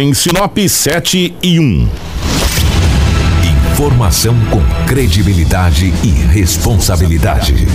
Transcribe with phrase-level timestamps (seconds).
[0.00, 2.13] em Sinop 7 e 1.
[3.74, 7.66] Informação com credibilidade e responsabilidade.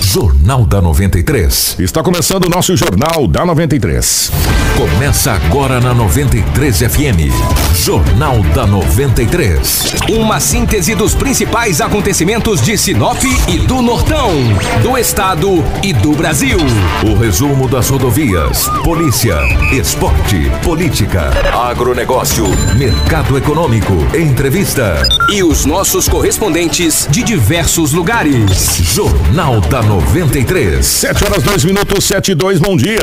[0.00, 1.76] Jornal da 93.
[1.78, 4.32] Está começando o nosso Jornal da 93.
[4.76, 7.30] Começa agora na 93 FM.
[7.74, 9.94] Jornal da 93.
[10.08, 14.30] Uma síntese dos principais acontecimentos de Sinop e do Nortão,
[14.82, 16.58] do estado e do Brasil.
[17.06, 19.36] O resumo das rodovias, polícia,
[19.72, 21.30] esporte, política,
[21.68, 22.46] agronegócio,
[22.76, 28.76] mercado econômico, entrevista e os nossos correspondentes de diversos lugares.
[28.94, 30.84] Jornal da 93.
[30.84, 33.00] 7 horas 2 minutos, 7 e 2, bom dia.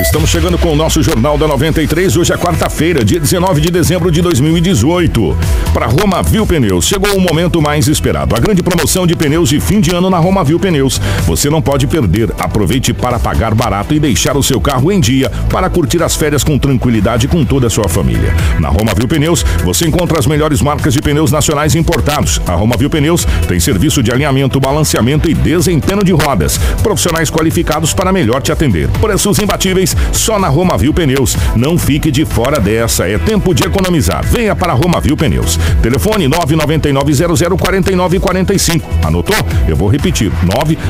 [0.00, 2.18] Estamos chegando com o nosso Jornal da 93.
[2.18, 5.36] Hoje é quarta-feira, dia 19 de dezembro de 2018.
[5.72, 8.36] Para Roma Viu Pneus, chegou o momento mais esperado.
[8.36, 11.00] A grande promoção de pneus de fim de ano na Roma Viu Pneus.
[11.26, 12.30] Você não pode perder.
[12.38, 16.44] Aproveite para pagar barato e deixar o seu carro em dia para curtir as férias
[16.44, 18.34] com tranquilidade com toda a sua família.
[18.60, 22.40] Na Roma Viu Pneus, você encontra as melhores marcas de pneus nacionais importados.
[22.46, 26.58] A Roma Viu Pneus tem serviço de alinhamento, balanceamento e desempenho de rodas.
[26.82, 28.88] Profissionais qualificados para melhor te atender.
[29.00, 31.36] Preços imbatíveis só na Roma Viu Pneus.
[31.54, 34.24] Não fique de fora dessa, é tempo de economizar.
[34.24, 35.58] Venha para Roma Viu Pneus.
[35.82, 38.82] Telefone 999004945.
[39.04, 39.36] Anotou?
[39.68, 40.32] Eu vou repetir.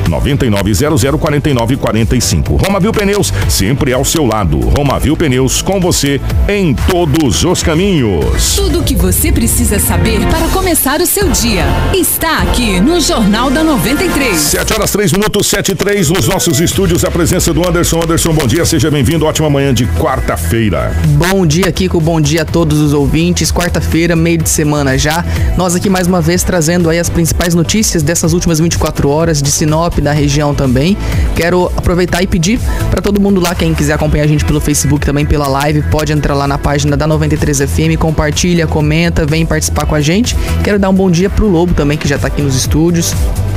[0.09, 2.65] 999004945.
[2.65, 4.59] Roma Viu Pneus, sempre ao seu lado.
[4.59, 8.55] Roma Viu Pneus com você em todos os caminhos.
[8.55, 13.49] Tudo o que você precisa saber para começar o seu dia está aqui no Jornal
[13.49, 14.37] da 93.
[14.37, 17.03] 7 horas 3 minutos, 7 e 3 nos nossos estúdios.
[17.03, 18.01] A presença do Anderson.
[18.01, 19.25] Anderson, bom dia, seja bem-vindo.
[19.25, 20.95] Ótima manhã de quarta-feira.
[21.09, 21.99] Bom dia, Kiko.
[21.99, 23.51] Bom dia a todos os ouvintes.
[23.51, 25.25] Quarta-feira, meio de semana já.
[25.57, 29.51] Nós aqui mais uma vez trazendo aí as principais notícias dessas últimas 24 horas de
[29.51, 30.97] Sinop, da região também.
[31.35, 32.59] Quero aproveitar e pedir
[32.89, 36.13] para todo mundo lá, quem quiser acompanhar a gente pelo Facebook também, pela live, pode
[36.13, 40.36] entrar lá na página da 93 FM, compartilha, comenta, vem participar com a gente.
[40.63, 43.13] Quero dar um bom dia pro Lobo também, que já tá aqui nos estúdios.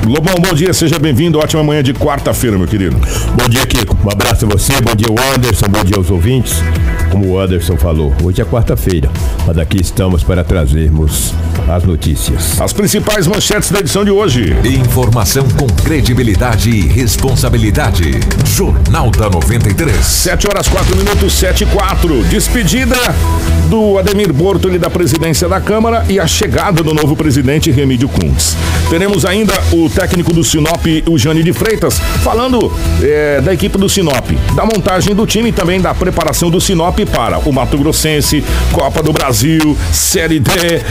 [0.07, 1.39] Lobão, bom dia, seja bem-vindo.
[1.39, 2.97] Ótima manhã de quarta-feira, meu querido.
[3.37, 3.97] Bom dia, Kiko.
[4.05, 6.63] Um abraço a você, bom dia, Anderson, bom dia aos ouvintes.
[7.11, 9.11] Como o Anderson falou, hoje é quarta-feira,
[9.45, 11.35] mas aqui estamos para trazermos
[11.69, 12.61] as notícias.
[12.61, 14.55] As principais manchetes da edição de hoje.
[14.65, 18.21] Informação com credibilidade e responsabilidade.
[18.47, 19.97] Jornal da 93.
[20.05, 22.23] 7 horas 4 minutos, 7 e 4.
[22.25, 22.97] Despedida
[23.69, 28.57] do Ademir Bortoli da presidência da Câmara e a chegada do novo presidente Remídio Kuntz.
[28.89, 33.89] Teremos ainda o técnico do Sinop, o Jane de Freitas, falando é, da equipe do
[33.89, 38.45] Sinop, da montagem do time e também da preparação do Sinop para o Mato Grossense,
[38.73, 40.51] Copa do Brasil, Série D,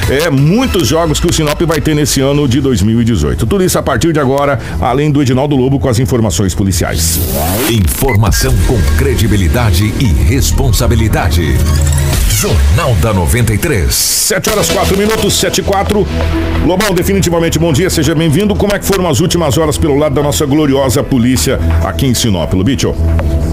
[0.10, 3.46] é muitos jogos que o Sinop vai ter nesse ano de 2018.
[3.46, 7.20] Tudo isso a partir de agora, além do Edinaldo Lobo com as informações policiais.
[7.70, 11.58] Informação com credibilidade e responsabilidade.
[12.30, 13.94] Jornal da 93.
[13.94, 16.08] 7 horas 4 minutos, 7 e 4.
[16.66, 18.56] Lobão, definitivamente bom dia, seja bem-vindo.
[18.56, 22.14] Como é que foram as últimas horas pelo lado da nossa gloriosa polícia aqui em
[22.14, 22.96] Sinop, Lubicho?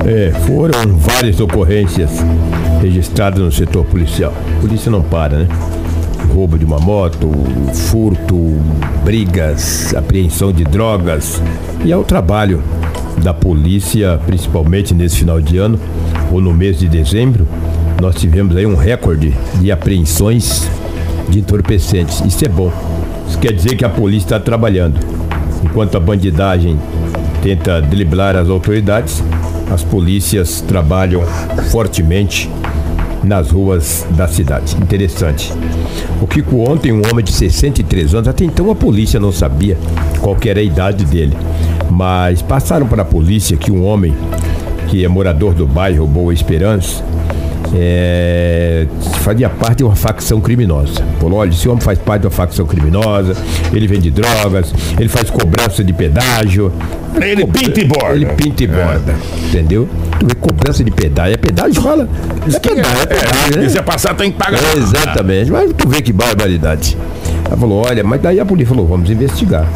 [0.06, 2.10] É, foram várias ocorrências
[2.80, 4.32] registradas no setor policial.
[4.56, 5.48] A polícia não para, né?
[6.34, 7.30] Roubo de uma moto,
[7.72, 8.36] furto,
[9.04, 11.40] brigas, apreensão de drogas.
[11.84, 12.62] E é o trabalho
[13.22, 15.78] da polícia, principalmente nesse final de ano
[16.30, 17.46] ou no mês de dezembro,
[18.00, 20.68] nós tivemos aí um recorde de apreensões
[21.28, 22.20] de entorpecentes.
[22.20, 22.72] Isso é bom.
[23.28, 24.98] Isso quer dizer que a polícia está trabalhando.
[25.64, 26.78] Enquanto a bandidagem
[27.42, 29.22] tenta driblar as autoridades,
[29.70, 31.22] as polícias trabalham
[31.70, 32.50] fortemente
[33.22, 34.76] nas ruas da cidade.
[34.76, 35.52] Interessante.
[36.20, 39.76] O Kiko ontem, um homem de 63 anos, até então a polícia não sabia
[40.20, 41.36] qual era a idade dele.
[41.90, 44.14] Mas passaram para a polícia que um homem
[44.88, 47.02] que é morador do bairro Boa Esperança
[47.74, 48.86] é,
[49.20, 51.02] fazia parte de uma facção criminosa.
[51.20, 53.34] Falou, olha, esse homem faz parte de uma facção criminosa,
[53.72, 56.72] ele vende drogas, ele faz cobrança de pedágio.
[57.20, 58.14] Ele pinta e borda.
[58.14, 59.14] Ele pinta e borda,
[59.48, 59.88] entendeu?
[60.18, 62.08] Tu vê cobrança de pedágio, é pedágio, fala.
[62.52, 63.64] É pedágio, é pedágio, Se né?
[63.64, 64.58] quiser passar, tem que pagar.
[64.62, 66.96] É, exatamente, mas tu vê que barbaridade.
[67.46, 69.66] Ela falou, olha, mas daí a polícia falou, vamos investigar.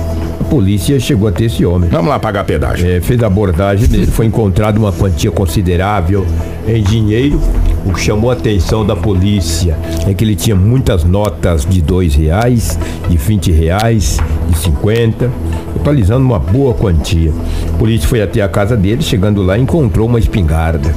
[0.40, 1.88] A polícia chegou até esse homem.
[1.90, 2.88] Vamos lá pagar pedágio.
[2.88, 6.26] É, fez a abordagem dele, foi encontrado uma quantia considerável
[6.66, 7.40] em dinheiro.
[7.84, 12.14] O que chamou a atenção da polícia é que ele tinha muitas notas de dois
[12.14, 12.78] reais,
[13.08, 14.18] de 20 reais,
[14.48, 15.30] de 50,
[15.72, 17.32] totalizando uma boa quantia.
[17.72, 20.94] A polícia foi até a casa dele, chegando lá encontrou uma espingarda.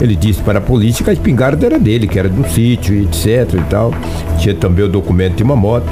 [0.00, 2.94] Ele disse para a polícia que a espingarda era dele, que era de um sítio,
[3.02, 3.92] etc e tal.
[4.38, 5.88] Tinha também o documento de uma moto.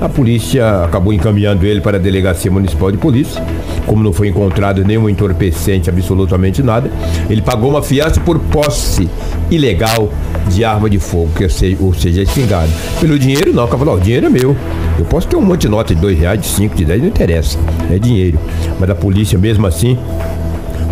[0.00, 3.42] A polícia acabou encaminhando ele para a Delegacia Municipal de Polícia.
[3.86, 6.90] Como não foi encontrado nenhum entorpecente, absolutamente nada,
[7.28, 9.08] ele pagou uma fiança por posse
[9.50, 10.08] ilegal
[10.48, 12.72] de arma de fogo, que sei, ou seja, espingarda.
[12.98, 14.56] Pelo dinheiro não, o cara falou, o dinheiro é meu.
[14.98, 17.08] Eu posso ter um monte de nota de dois reais, de cinco, de dez, não
[17.08, 17.58] interessa.
[17.90, 18.38] É dinheiro.
[18.78, 19.98] Mas a polícia mesmo assim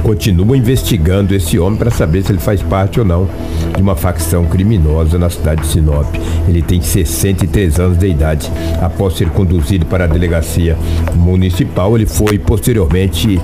[0.02, 3.28] continua investigando esse homem para saber se ele faz parte ou não
[3.74, 6.06] de uma facção criminosa na cidade de Sinop.
[6.48, 8.50] Ele tem 63 anos de idade.
[8.80, 10.76] Após ser conduzido para a delegacia
[11.14, 13.40] municipal, ele foi posteriormente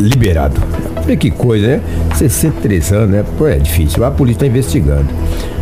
[0.00, 0.60] liberado.
[1.04, 1.80] Olha que coisa, né?
[2.14, 3.24] 63 anos, né?
[3.36, 4.04] Pô, é difícil.
[4.04, 5.08] A polícia está investigando.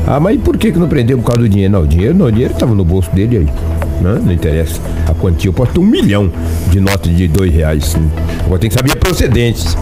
[0.07, 1.73] Ah, mas por que, que não prendeu por causa do dinheiro?
[1.73, 3.49] Não, o dinheiro não, o dinheiro estava no bolso dele aí.
[4.01, 4.21] Né?
[4.25, 5.49] não interessa a quantia.
[5.49, 6.31] Eu posso ter um milhão
[6.71, 7.97] de notas de dois reais.
[8.45, 9.77] Agora tem que saber a procedentes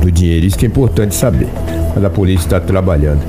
[0.00, 0.46] do dinheiro.
[0.46, 1.48] Isso que é importante saber.
[1.94, 3.20] Mas a polícia está trabalhando.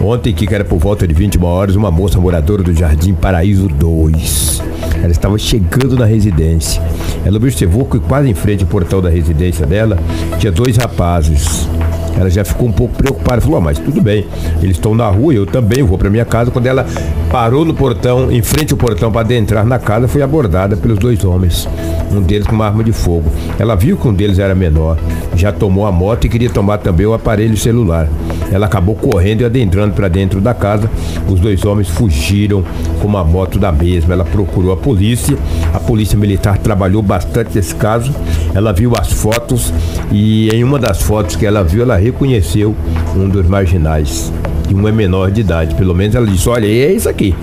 [0.00, 4.62] Ontem, que era por volta de 21 horas, uma moça moradora do Jardim Paraíso 2.
[5.02, 6.82] Ela estava chegando na residência.
[7.24, 9.98] Ela observou que quase em frente ao portão da residência dela
[10.38, 11.68] tinha dois rapazes.
[12.18, 14.26] Ela já ficou um pouco preocupada, falou: "Mas tudo bem,
[14.62, 16.50] eles estão na rua, eu também vou para minha casa".
[16.50, 16.86] Quando ela
[17.30, 21.24] parou no portão, em frente ao portão para adentrar na casa, foi abordada pelos dois
[21.24, 21.68] homens
[22.12, 23.30] um deles com uma arma de fogo.
[23.58, 24.98] Ela viu que um deles era menor,
[25.34, 28.08] já tomou a moto e queria tomar também o aparelho celular.
[28.50, 30.90] Ela acabou correndo e adentrando para dentro da casa.
[31.28, 32.62] Os dois homens fugiram
[33.00, 34.14] com uma moto da mesma.
[34.14, 35.36] Ela procurou a polícia.
[35.74, 38.14] A polícia militar trabalhou bastante nesse caso.
[38.54, 39.72] Ela viu as fotos
[40.12, 42.74] e em uma das fotos que ela viu, ela reconheceu
[43.14, 44.32] um dos marginais.
[44.68, 45.74] E um é menor de idade.
[45.74, 47.34] Pelo menos ela disse: Olha, é isso aqui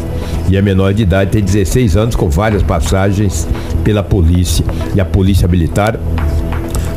[0.50, 3.48] e é menor de idade, tem 16 anos, com várias passagens
[3.83, 6.00] pela polícia e a polícia militar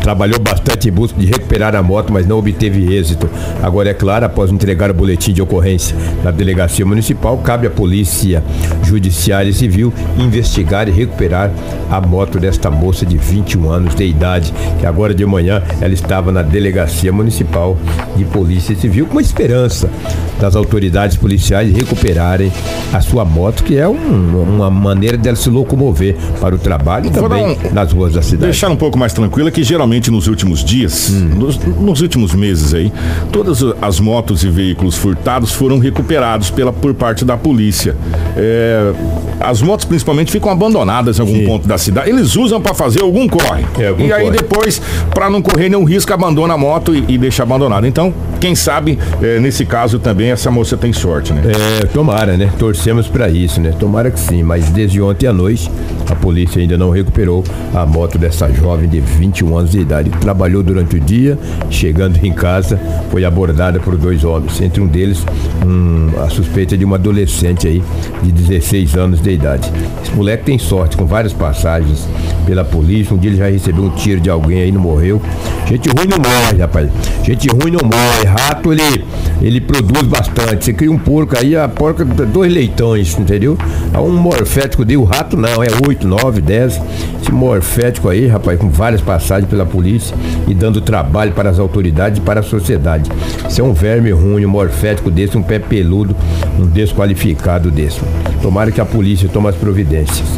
[0.06, 3.28] Trabalhou bastante em busca de recuperar a moto, mas não obteve êxito.
[3.60, 8.40] Agora, é claro, após entregar o boletim de ocorrência na delegacia municipal, cabe à Polícia
[8.84, 11.50] Judiciária e Civil investigar e recuperar
[11.90, 16.30] a moto desta moça de 21 anos de idade, que agora de manhã ela estava
[16.30, 17.76] na delegacia municipal
[18.14, 19.90] de Polícia Civil com a esperança
[20.38, 22.52] das autoridades policiais recuperarem
[22.92, 27.10] a sua moto, que é um, uma maneira dela se locomover para o trabalho e
[27.10, 28.44] também um, nas ruas da cidade.
[28.44, 31.38] Deixar um pouco mais tranquila que geralmente nos últimos dias, hum.
[31.38, 32.92] nos, nos, últimos meses aí,
[33.32, 37.96] todas as motos e veículos furtados foram recuperados pela, por parte da polícia.
[38.36, 38.92] É,
[39.40, 41.46] as motos principalmente ficam abandonadas em algum Sim.
[41.46, 42.10] ponto da cidade.
[42.10, 43.64] Eles usam para fazer algum corre.
[43.78, 44.36] É, algum e aí corre.
[44.36, 44.80] depois,
[45.14, 47.86] para não correr nenhum risco, abandona a moto e, e deixa abandonada.
[47.86, 51.42] Então, quem sabe, é, nesse caso também, essa moça tem sorte, né?
[51.82, 52.50] É, tomara, né?
[52.58, 53.72] Torcemos para isso, né?
[53.78, 55.70] Tomara que sim, mas desde ontem à noite,
[56.10, 57.44] a polícia ainda não recuperou
[57.74, 60.10] a moto dessa jovem de 21 anos de idade.
[60.10, 61.38] Trabalhou durante o dia,
[61.70, 62.78] chegando em casa,
[63.10, 64.60] foi abordada por dois homens.
[64.60, 65.24] Entre um deles,
[65.64, 67.82] um, a suspeita de uma adolescente aí,
[68.26, 69.70] de 16 anos de idade.
[70.02, 72.08] Esse moleque tem sorte, com várias passagens
[72.44, 73.14] pela polícia.
[73.14, 75.20] Um dia ele já recebeu um tiro de alguém aí, não morreu.
[75.66, 76.88] Gente ruim não morre, rapaz.
[77.24, 78.24] Gente ruim não morre.
[78.26, 79.04] Rato, ele,
[79.42, 80.64] ele produz bastante.
[80.64, 83.56] Você cria um porco aí, a porca dois leitões, entendeu?
[83.92, 86.80] É um morfético dele, o rato não, é 8, 9, 10.
[87.20, 92.18] Esse morfético aí, rapaz, com várias passagens pela polícia e dando trabalho para as autoridades
[92.18, 93.10] e para a sociedade.
[93.48, 96.14] Isso é um verme ruim, um morfético desse, um pé peludo,
[96.58, 98.00] um desqualificado desse.
[98.42, 100.28] Tomara que a polícia tome as providências.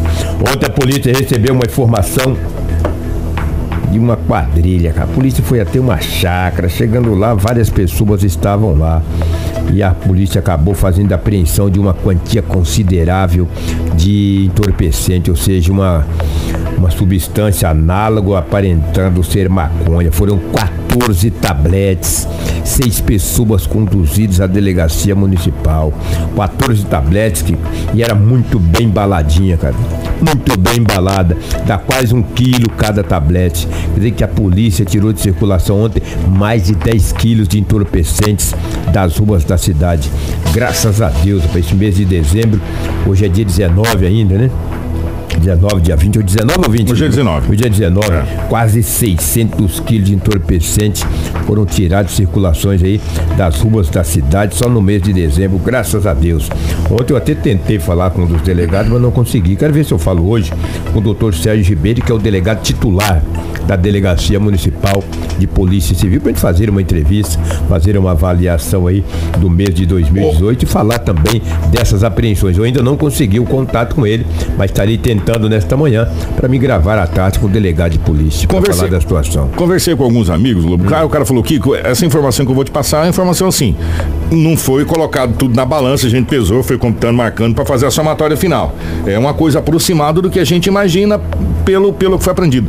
[0.41, 2.37] Ontem a polícia recebeu uma informação
[3.91, 4.95] de uma quadrilha.
[4.97, 6.69] A polícia foi até uma chácara.
[6.69, 9.03] Chegando lá, várias pessoas estavam lá.
[9.73, 13.47] E a polícia acabou fazendo a apreensão de uma quantia considerável
[13.95, 16.07] de entorpecente, ou seja, uma,
[16.77, 20.11] uma substância análoga aparentando ser maconha.
[20.11, 20.88] Foram 14
[21.41, 22.27] tabletes
[22.69, 25.93] seis pessoas conduzidas à delegacia municipal.
[26.37, 27.57] 14 tabletes que,
[27.95, 29.75] e era muito bem embaladinha, cara.
[30.21, 31.37] Muito bem embalada.
[31.67, 33.67] Dá quase um quilo cada tablete.
[33.67, 38.55] Quer dizer que a polícia tirou de circulação ontem mais de 10 quilos de entorpecentes
[38.93, 40.11] das ruas da cidade.
[40.53, 42.61] Graças a Deus, para esse mês de dezembro.
[43.07, 44.51] Hoje é dia 19 ainda, né?
[45.39, 46.93] 19, dia 20 ou 19 ou 20?
[46.93, 47.53] Hoje é 19.
[47.53, 48.11] Hoje é 19.
[48.13, 48.47] É.
[48.49, 51.05] Quase 600 quilos de entorpecentes
[51.47, 53.01] foram tirados de circulações aí
[53.37, 56.51] das ruas da cidade só no mês de dezembro, graças a Deus.
[56.91, 59.57] Ontem eu até tentei falar com um dos delegados, mas não consegui.
[59.57, 60.53] Quero ver se eu falo hoje
[60.93, 63.23] com o doutor Sérgio Ribeiro, que é o delegado titular
[63.67, 65.03] da Delegacia Municipal
[65.39, 67.39] de Polícia Civil, para gente fazer uma entrevista,
[67.69, 69.05] fazer uma avaliação aí
[69.39, 70.65] do mês de 2018 oh.
[70.65, 72.57] e falar também dessas apreensões.
[72.57, 76.59] Eu ainda não consegui o contato com ele, mas estarei tentando nesta manhã para me
[76.59, 79.49] gravar a tarde com o delegado de polícia para falar da situação.
[79.57, 80.85] Conversei com alguns amigos, Lobo.
[80.85, 81.05] Hum.
[81.05, 83.77] o cara falou, Kiko, essa informação que eu vou te passar é uma informação assim.
[84.31, 87.91] Não foi colocado tudo na balança, a gente pesou, foi computando, marcando para fazer a
[87.91, 88.75] somatória final.
[89.07, 91.21] É uma coisa aproximada do que a gente imagina
[91.65, 92.69] pelo, pelo que foi aprendido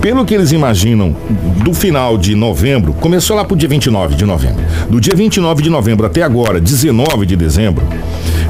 [0.00, 1.14] pelo que eles imaginam,
[1.62, 4.62] do final de novembro, começou lá pro dia 29 de novembro.
[4.88, 7.84] Do dia 29 de novembro até agora, 19 de dezembro,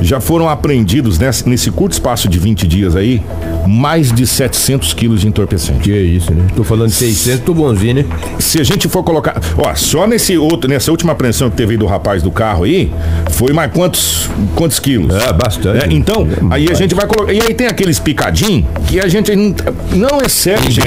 [0.00, 3.20] já foram apreendidos nesse, nesse curto espaço de 20 dias aí,
[3.66, 5.80] mais de 700 quilos de entorpecente.
[5.80, 6.46] Que isso, né?
[6.54, 8.04] Tô falando de 600, tô bonzinho, né?
[8.38, 11.78] Se a gente for colocar, ó, só nesse outro, nessa última apreensão que teve aí
[11.78, 12.92] do rapaz do carro aí,
[13.30, 15.14] foi mais quantos, quantos quilos?
[15.14, 15.84] É, bastante.
[15.84, 17.32] É, então, É, aí a gente vai colocar.
[17.32, 19.34] E aí tem aqueles picadinhos que a gente.
[19.34, 19.54] Não,
[19.94, 20.80] não é gente.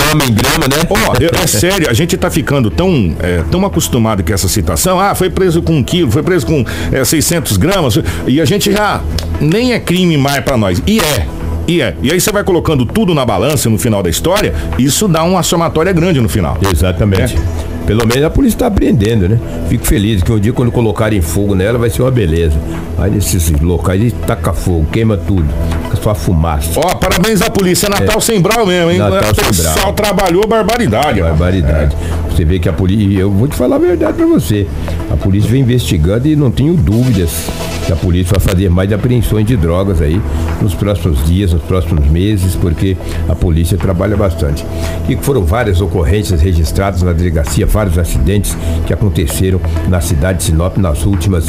[0.53, 0.75] Grama, em grama, né?
[0.89, 4.99] Ó, é, é sério, a gente tá ficando tão, é, tão acostumado com essa citação.
[4.99, 7.99] Ah, foi preso com um quilo, foi preso com é, 600 gramas.
[8.27, 9.01] E a gente já
[9.39, 10.81] nem é crime mais pra nós.
[10.85, 11.27] E é.
[11.67, 11.95] E é.
[12.01, 15.41] E aí você vai colocando tudo na balança no final da história, isso dá uma
[15.43, 16.57] somatória grande no final.
[16.71, 17.35] Exatamente.
[17.35, 17.72] É.
[17.85, 19.37] Pelo menos a polícia está apreendendo, né?
[19.67, 22.57] Fico feliz que um dia quando colocarem fogo nela vai ser uma beleza.
[22.97, 25.45] Aí nesses locais aí taca fogo, queima tudo.
[25.83, 26.79] Fica só fumaça.
[26.79, 27.87] Ó, parabéns à polícia.
[27.87, 28.99] É Natal sem brau mesmo, hein?
[28.99, 29.93] Natal o sem brau.
[29.93, 31.21] trabalhou barbaridade.
[31.21, 31.95] Barbaridade.
[32.29, 33.03] Você vê que a polícia.
[33.03, 34.65] E eu vou te falar a verdade pra você.
[35.11, 37.49] A polícia vem investigando e não tenho dúvidas
[37.85, 40.21] que a polícia vai fazer mais apreensões de drogas aí
[40.61, 42.97] nos próximos dias, nos próximos meses, porque
[43.27, 44.65] a polícia trabalha bastante.
[45.07, 49.59] E foram várias ocorrências registradas na delegacia, vários acidentes que aconteceram
[49.89, 51.45] na cidade de Sinop nas últimas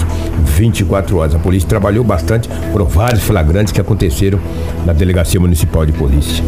[0.57, 1.35] 24 horas.
[1.35, 4.41] A polícia trabalhou bastante, foram vários flagrantes que aconteceram
[4.85, 6.45] na delegacia municipal de polícia.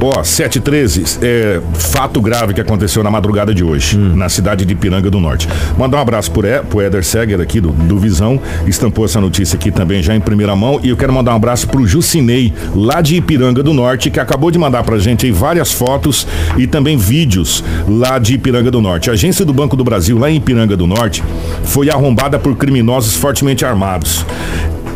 [0.00, 5.10] Ó, 713, é, fato grave que aconteceu na madrugada de hoje, na cidade de Piranga
[5.10, 5.48] do Norte.
[5.76, 9.27] Mandar um abraço pro, e, pro Éder Seger aqui do, do Visão, estampou essa notícia
[9.54, 10.80] aqui também já em primeira mão.
[10.82, 14.50] E eu quero mandar um abraço pro Jucinei, lá de Ipiranga do Norte, que acabou
[14.50, 19.10] de mandar pra gente aí várias fotos e também vídeos lá de Ipiranga do Norte.
[19.10, 21.22] A agência do Banco do Brasil, lá em Ipiranga do Norte,
[21.64, 24.24] foi arrombada por criminosos fortemente armados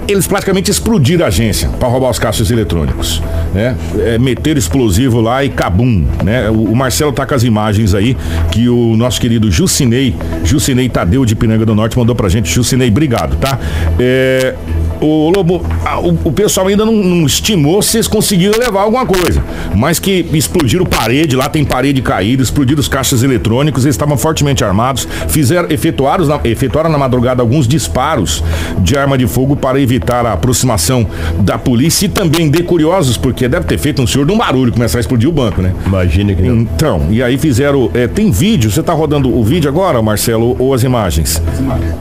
[0.09, 3.23] eles praticamente explodiram a agência para roubar os caixas eletrônicos,
[3.55, 3.77] né?
[3.99, 6.51] É, meteram explosivo lá e cabum, né?
[6.51, 8.17] O, o Marcelo tá com as imagens aí
[8.51, 12.53] que o nosso querido Jucinei, Jucinei Tadeu de Pinanga do Norte mandou pra gente.
[12.53, 13.59] Jucinei, obrigado, tá?
[13.99, 14.55] É,
[15.01, 19.07] o Lobo, a- o, o pessoal ainda não, não estimou se eles conseguiram levar alguma
[19.07, 19.43] coisa,
[19.75, 24.63] mas que explodiram parede, lá tem parede caída, explodiram os caixas eletrônicos, eles estavam fortemente
[24.65, 28.43] armados, fizeram, efetuaram, efetuaram na madrugada alguns disparos
[28.79, 29.92] de arma de fogo para evitar
[30.27, 31.07] a aproximação
[31.41, 34.73] da polícia e também de curiosos, porque deve ter feito um senhor de um barulho
[34.73, 35.73] começar a explodir o banco, né?
[35.87, 36.57] Imagina que não.
[36.57, 37.91] Então, e aí fizeram.
[37.95, 41.43] é, tem vídeo, você tá rodando o vídeo agora, Marcelo, ou as imagens?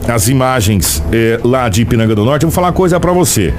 [0.08, 2.44] As imagens é, lá de Ipiranga do Norte.
[2.44, 3.52] Eu vou falar uma coisa pra você.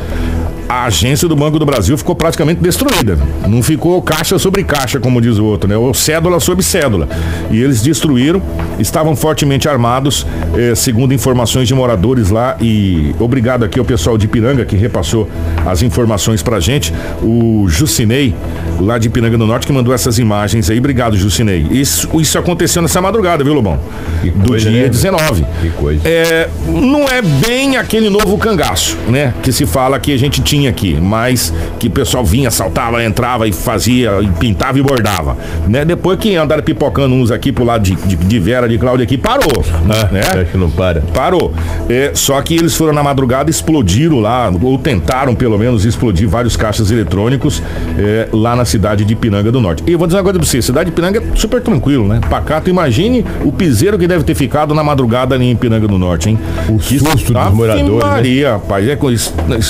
[0.67, 3.17] A agência do Banco do Brasil ficou praticamente destruída.
[3.47, 5.77] Não ficou caixa sobre caixa, como diz o outro, né?
[5.77, 7.07] Ou cédula sobre cédula.
[7.51, 8.41] E eles destruíram,
[8.79, 12.57] estavam fortemente armados, eh, segundo informações de moradores lá.
[12.61, 15.29] E obrigado aqui ao pessoal de Ipiranga que repassou
[15.65, 16.93] as informações pra gente.
[17.21, 18.33] O Jucinei,
[18.79, 20.79] lá de Ipiranga do Norte, que mandou essas imagens aí.
[20.79, 21.67] Obrigado, Jucinei.
[21.69, 23.79] Isso, isso aconteceu nessa madrugada, viu, Lobão?
[24.21, 24.89] Que do coisa, dia né?
[24.89, 25.45] 19.
[25.61, 26.01] Que coisa.
[26.07, 29.33] É, não é bem aquele novo cangaço, né?
[29.43, 33.47] Que se fala que a gente tinha aqui, mas que o pessoal vinha, saltava, entrava
[33.47, 35.35] e fazia, e pintava e bordava,
[35.67, 35.83] né?
[35.83, 39.17] Depois que andaram pipocando uns aqui pro lado de, de, de Vera, de Cláudia aqui,
[39.17, 39.65] parou,
[40.11, 40.21] né?
[40.21, 41.01] Acho que não para.
[41.11, 41.51] Parou.
[41.89, 46.55] É, só que eles foram na madrugada, explodiram lá, ou tentaram pelo menos explodir vários
[46.55, 47.63] caixas eletrônicos
[47.97, 49.83] é, lá na cidade de Ipiranga do Norte.
[49.87, 52.21] E eu vou dizer uma coisa pra você, cidade de Ipiranga é super tranquilo, né?
[52.29, 56.29] Pacato, imagine o piseiro que deve ter ficado na madrugada ali em Ipiranga do Norte,
[56.29, 56.37] hein?
[56.69, 58.03] O susto dos moradores, né?
[58.03, 58.95] Maria, rapaz, é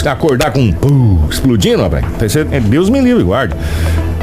[0.09, 2.35] acordar com pum, explodindo, rapaz.
[2.35, 3.55] É Deus me livre, guarde.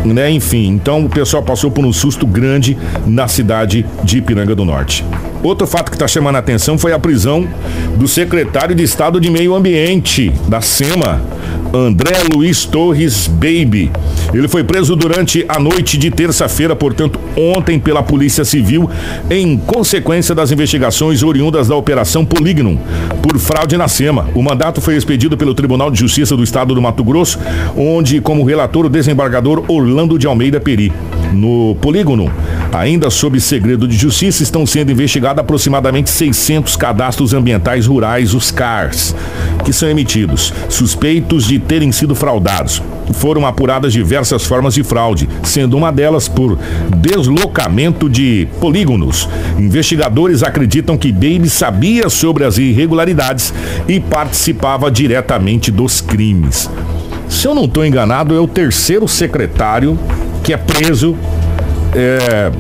[0.05, 2.77] Né, enfim, então o pessoal passou por um susto grande
[3.07, 5.05] na cidade de Ipiranga do Norte.
[5.43, 7.47] Outro fato que está chamando a atenção foi a prisão
[7.97, 11.21] do secretário de Estado de Meio Ambiente da SEMA,
[11.73, 13.91] André Luiz Torres Baby.
[14.35, 18.91] Ele foi preso durante a noite de terça-feira, portanto, ontem pela Polícia Civil,
[19.31, 22.81] em consequência das investigações oriundas da Operação Polígono
[23.23, 24.29] por fraude na SEMA.
[24.35, 27.39] O mandato foi expedido pelo Tribunal de Justiça do Estado do Mato Grosso,
[27.77, 30.93] onde, como relator, o desembargador Orlando de Almeida Peri.
[31.33, 32.31] No polígono,
[32.73, 39.15] ainda sob segredo de justiça, estão sendo investigados aproximadamente 600 cadastros ambientais rurais, os CARs,
[39.65, 42.83] que são emitidos, suspeitos de terem sido fraudados.
[43.15, 46.59] Foram apuradas diversas formas de fraude, sendo uma delas por
[46.97, 49.29] deslocamento de polígonos.
[49.59, 53.55] Investigadores acreditam que Baby sabia sobre as irregularidades
[53.89, 56.69] e participava diretamente dos crimes.
[57.29, 59.99] Se eu não estou enganado, é o terceiro secretário
[60.51, 61.17] que é preso
[61.95, 62.51] é,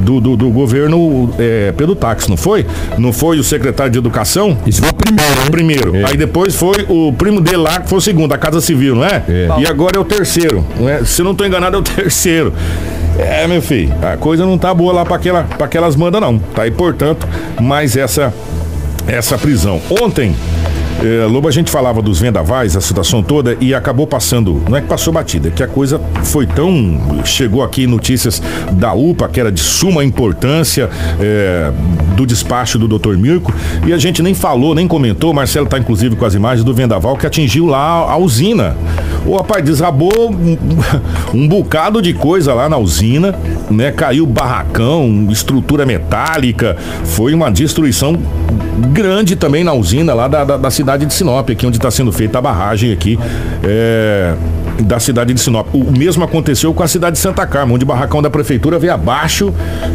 [0.00, 2.66] do, do, do governo é, Pedro Táxi, não foi?
[2.98, 4.56] Não foi o secretário de Educação?
[4.66, 5.50] Isso foi o primeiro, né?
[5.50, 5.96] Primeiro.
[5.96, 6.04] É.
[6.04, 9.04] Aí depois foi o primo dele lá, que foi o segundo, a Casa Civil, não
[9.04, 9.22] é?
[9.26, 9.48] É.
[9.60, 10.62] E agora é o terceiro.
[10.78, 11.04] Não é?
[11.04, 12.52] Se não estou enganado, é o terceiro.
[13.18, 16.38] É, meu filho, a coisa não tá boa lá para aquela, pra aquelas mandas, não.
[16.38, 17.26] Tá aí, portanto,
[17.58, 18.32] mais essa,
[19.06, 19.80] essa prisão.
[20.02, 20.36] Ontem,
[21.02, 24.80] é, Lobo, a gente falava dos vendavais, a situação toda, e acabou passando, não é
[24.80, 27.22] que passou batida, é que a coisa foi tão.
[27.24, 30.90] Chegou aqui notícias da UPA, que era de suma importância,
[31.20, 31.70] é,
[32.16, 33.16] do despacho do Dr.
[33.16, 33.52] Mirko,
[33.86, 37.16] e a gente nem falou, nem comentou, Marcelo está inclusive com as imagens do vendaval
[37.16, 38.76] que atingiu lá a usina.
[39.24, 40.58] O rapaz desabou um,
[41.32, 43.38] um bocado de coisa lá na usina,
[43.70, 43.92] né?
[43.92, 48.18] Caiu barracão, estrutura metálica, foi uma destruição
[48.92, 52.12] grande também na usina lá da, da, da cidade de Sinop, aqui onde está sendo
[52.12, 53.18] feita a barragem aqui.
[53.62, 54.34] É,
[54.82, 55.66] da cidade de Sinop.
[55.74, 58.92] O mesmo aconteceu com a cidade de Santa Carmen, onde o barracão da prefeitura veio
[58.92, 59.52] abaixo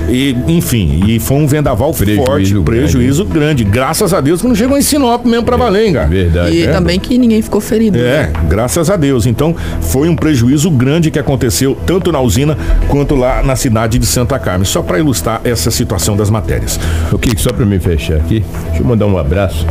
[0.09, 3.63] e, enfim, e foi um vendaval prejuízo forte, prejuízo grande.
[3.63, 3.63] grande.
[3.63, 6.07] Graças a Deus que não chegou em Sinop mesmo para é, valer, cara.
[6.07, 6.55] Verdade.
[6.55, 6.71] E é.
[6.71, 7.97] também que ninguém ficou ferido.
[7.97, 8.33] É, né?
[8.47, 9.25] graças a Deus.
[9.25, 12.57] Então, foi um prejuízo grande que aconteceu tanto na usina
[12.87, 14.65] quanto lá na cidade de Santa Carmen.
[14.65, 16.79] Só para ilustrar essa situação das matérias.
[17.11, 19.65] O que só para me fechar aqui, deixa eu mandar um abraço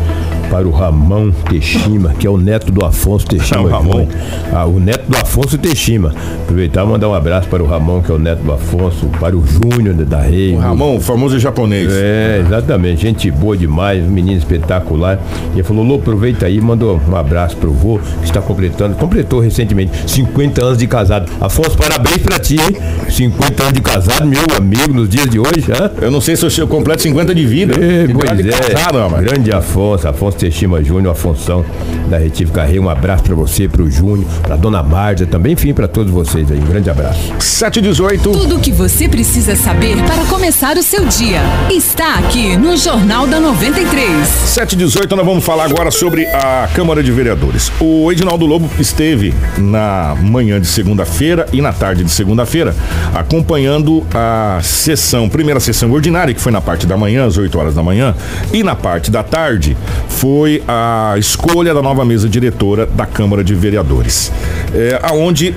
[0.53, 3.71] para o Ramão Teixima, que é o neto do Afonso Teixima.
[3.71, 4.07] Ah, Ramon.
[4.53, 6.15] Ah, o neto do Afonso Teixima.
[6.43, 9.35] Aproveitar e mandar um abraço para o Ramon, que é o neto do Afonso, para
[9.35, 10.55] o Júnior da Rei.
[10.55, 11.91] O Ramon, o famoso japonês.
[11.91, 13.01] É, exatamente.
[13.01, 15.19] Gente boa demais, um menino espetacular.
[15.53, 19.41] E ele falou, Lô, aproveita aí, mandou um abraço pro vô, que está completando, completou
[19.41, 21.33] recentemente 50 anos de casado.
[21.41, 22.77] Afonso, parabéns pra ti, hein?
[23.09, 25.91] 50 anos de casado, meu amigo, nos dias de hoje, hã?
[25.99, 27.75] Eu não sei se eu completo 50 de vida.
[27.75, 28.51] É, pois é.
[28.51, 31.65] Casado, grande Afonso, Afonso Teixima Júnior, Afonso
[32.11, 32.81] da Retífica Rei.
[32.81, 36.51] Um abraço para você, para o Júnior, para dona Márcia, também, enfim, para todos vocês
[36.51, 36.59] aí.
[36.59, 37.33] Um grande abraço.
[37.39, 38.29] 718.
[38.29, 43.25] Tudo o que você precisa saber para começar o seu dia está aqui no Jornal
[43.29, 44.27] da 93.
[44.27, 47.71] 718, nós vamos falar agora sobre a Câmara de Vereadores.
[47.79, 52.75] O Edinaldo Lobo esteve na manhã de segunda-feira e na tarde de segunda-feira
[53.15, 57.75] acompanhando a sessão, primeira sessão ordinária, que foi na parte da manhã, às 8 horas
[57.77, 58.13] da manhã,
[58.53, 59.77] e na parte da tarde
[60.09, 60.32] foi
[60.67, 64.33] a escolha da nova mesa diretora da Câmara de Vereadores,
[64.75, 65.55] é, aonde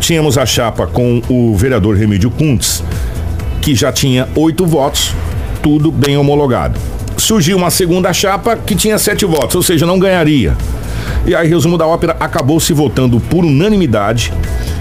[0.00, 2.82] tínhamos a chapa com o vereador Remídio Kuntz,
[3.60, 5.14] que já tinha oito votos,
[5.62, 6.78] tudo bem homologado.
[7.16, 10.56] Surgiu uma segunda chapa que tinha sete votos, ou seja, não ganharia.
[11.26, 14.32] E aí, resumo da ópera, acabou se votando por unanimidade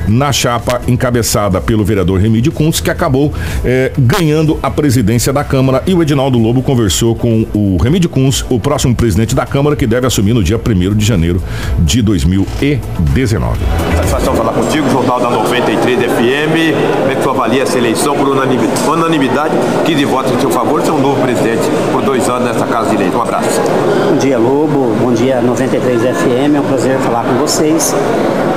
[0.07, 5.81] na chapa encabeçada pelo vereador Remídio Kuntz, que acabou eh, ganhando a presidência da Câmara.
[5.87, 9.87] E o Edinaldo Lobo conversou com o Remídio Kuntz, o próximo presidente da Câmara, que
[9.87, 11.41] deve assumir no dia 1 de janeiro
[11.79, 13.59] de 2019.
[13.95, 16.99] Satisfação falar contigo, Jornal da 93 FM.
[16.99, 18.83] Como é que tu avalia essa eleição por unanimidade?
[18.85, 19.53] unanimidade
[19.85, 22.97] 15 votos em seu favor, ser um novo presidente por dois anos nessa Casa de
[22.97, 23.15] Leite.
[23.15, 23.61] Um abraço.
[24.09, 24.95] Bom dia, Lobo.
[25.01, 26.32] Bom dia, 93 FM.
[26.35, 27.93] É um prazer falar com vocês.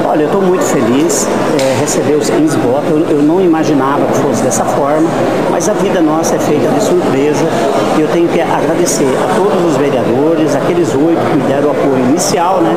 [0.04, 1.28] Olha, eu estou muito feliz
[1.60, 2.90] é, receber os 15 votos.
[2.90, 5.06] Eu, eu, não imaginava que fosse dessa forma,
[5.50, 7.44] mas a vida nossa é feita de surpresa
[7.98, 11.70] e eu tenho que agradecer a todos os vereadores, aqueles oito que me deram o
[11.72, 12.74] apoio inicial, né?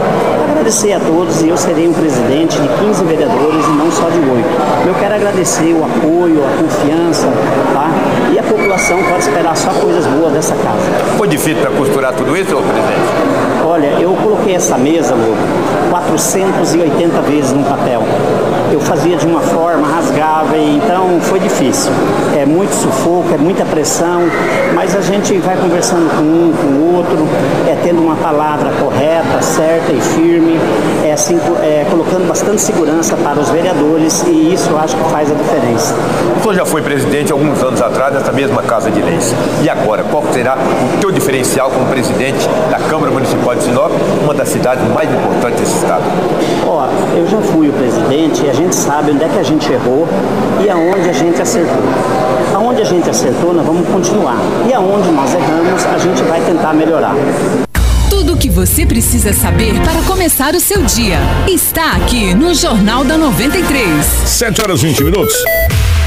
[0.51, 4.19] Agradecer a todos e eu serei um presidente de 15 vereadores e não só de
[4.19, 4.49] oito.
[4.85, 7.27] Eu quero agradecer o apoio, a confiança,
[7.73, 7.89] tá?
[8.33, 10.83] E a população pode esperar só coisas boas dessa casa.
[11.17, 13.48] Foi difícil para costurar tudo isso, presidente?
[13.65, 15.35] Olha, eu coloquei essa mesa, Lobo,
[15.89, 18.01] 480 vezes no papel.
[18.71, 21.91] Eu fazia de uma forma, rasgava, e então foi difícil.
[22.37, 24.21] É muito sufoco, é muita pressão,
[24.73, 27.27] mas a gente vai conversando com um, com o outro,
[27.67, 30.59] é tendo uma palavra correta, certa e firme,
[31.03, 35.31] é, assim, é colocando bastante segurança para os vereadores e isso eu acho que faz
[35.31, 35.95] a diferença.
[36.37, 39.33] O senhor já foi presidente alguns anos atrás dessa mesma Casa de Leis.
[39.63, 43.91] E agora, qual será o teu diferencial como presidente da Câmara Municipal de Sinop,
[44.23, 46.03] uma das cidades mais importantes desse estado?
[46.67, 49.71] Ó, eu já fui o presidente e a gente sabe onde é que a gente
[49.71, 50.05] errou
[50.61, 51.81] e aonde a gente acertou.
[52.53, 54.35] Aonde a gente acertou, nós vamos continuar.
[54.67, 57.15] E aonde nós erramos, a gente vai tentar melhorar.
[58.09, 63.05] Tudo o que você precisa saber para começar o seu dia está aqui no Jornal
[63.05, 64.05] da 93.
[64.25, 65.35] 7 horas e 20 minutos.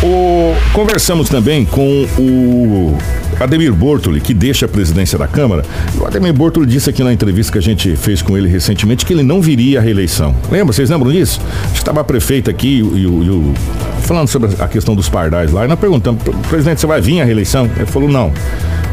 [0.02, 2.98] O, conversamos também com o
[3.38, 5.64] Ademir Bortoli, que deixa a presidência da Câmara.
[5.96, 9.12] O Ademir Bortoli disse aqui na entrevista que a gente fez com ele recentemente que
[9.12, 10.34] ele não viria à reeleição.
[10.50, 10.72] Lembra?
[10.72, 11.40] Vocês lembram disso?
[11.72, 13.54] Estava a prefeita aqui e o,
[14.00, 17.24] falando sobre a questão dos pardais lá, e nós perguntamos, presidente, você vai vir à
[17.24, 17.70] reeleição?
[17.76, 18.32] Ele falou, não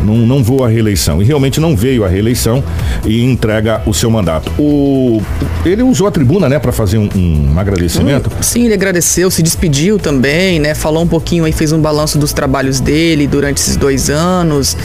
[0.03, 1.21] não, não vou à reeleição.
[1.21, 2.63] E realmente não veio à reeleição
[3.05, 4.51] e entrega o seu mandato.
[4.57, 5.21] O,
[5.65, 8.29] ele usou a tribuna, né, para fazer um, um agradecimento.
[8.29, 10.73] Hum, sim, ele agradeceu, se despediu também, né?
[10.73, 14.77] Falou um pouquinho aí, fez um balanço dos trabalhos dele durante esses dois anos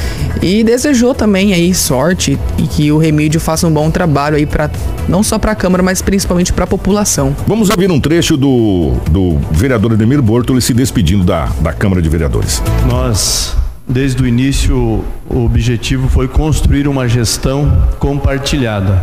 [0.42, 4.70] e desejou também aí sorte e que o Remídio faça um bom trabalho aí para
[5.09, 7.35] não só para a Câmara, mas principalmente para a população.
[7.46, 12.09] Vamos ouvir um trecho do, do vereador Ademir Bortoli se despedindo da, da Câmara de
[12.09, 12.62] Vereadores.
[12.88, 19.03] Nós desde o início, o objetivo foi construir uma gestão compartilhada,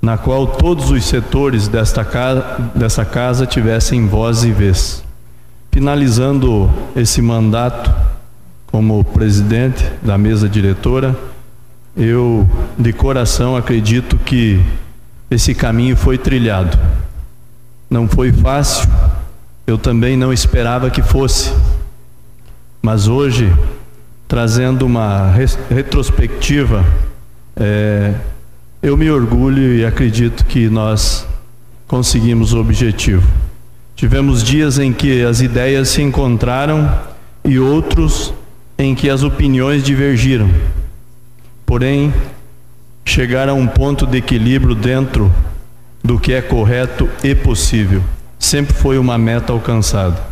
[0.00, 5.02] na qual todos os setores desta casa, dessa casa tivessem voz e vez.
[5.70, 7.92] Finalizando esse mandato
[8.66, 11.16] como presidente da mesa diretora,
[11.96, 14.62] eu de coração acredito que
[15.30, 16.78] esse caminho foi trilhado.
[17.88, 18.88] Não foi fácil,
[19.66, 21.52] eu também não esperava que fosse.
[22.80, 23.52] Mas hoje
[24.32, 25.30] trazendo uma
[25.68, 26.82] retrospectiva,
[27.54, 28.14] é,
[28.82, 31.26] eu me orgulho e acredito que nós
[31.86, 33.28] conseguimos o objetivo.
[33.94, 36.90] Tivemos dias em que as ideias se encontraram
[37.44, 38.32] e outros
[38.78, 40.48] em que as opiniões divergiram.
[41.66, 42.10] Porém,
[43.04, 45.30] chegar a um ponto de equilíbrio dentro
[46.02, 48.02] do que é correto e possível
[48.38, 50.31] sempre foi uma meta alcançada.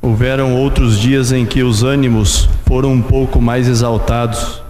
[0.00, 4.62] Houveram outros dias em que os ânimos foram um pouco mais exaltados,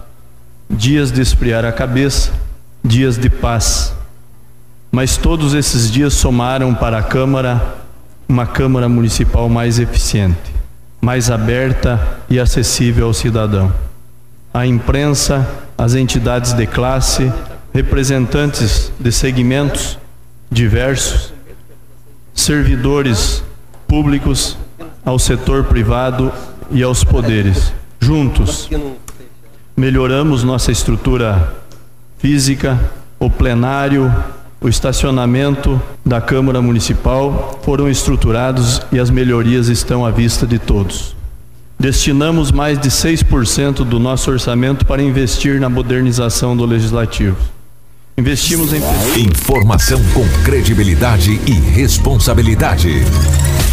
[0.69, 2.31] dias de esfriar a cabeça,
[2.83, 3.93] dias de paz.
[4.91, 7.75] Mas todos esses dias somaram para a Câmara
[8.27, 10.53] uma Câmara Municipal mais eficiente,
[11.01, 13.73] mais aberta e acessível ao cidadão.
[14.53, 17.31] A imprensa, as entidades de classe,
[17.73, 19.97] representantes de segmentos
[20.51, 21.33] diversos,
[22.33, 23.43] servidores
[23.87, 24.57] públicos
[25.09, 26.31] ao setor privado
[26.69, 27.73] e aos poderes.
[27.99, 28.69] Juntos,
[29.75, 31.55] melhoramos nossa estrutura
[32.19, 32.79] física,
[33.19, 34.13] o plenário,
[34.61, 41.15] o estacionamento da Câmara Municipal foram estruturados e as melhorias estão à vista de todos.
[41.79, 47.35] Destinamos mais de 6% do nosso orçamento para investir na modernização do Legislativo.
[48.19, 48.81] Investimos em.
[49.17, 52.89] Informação com credibilidade e responsabilidade.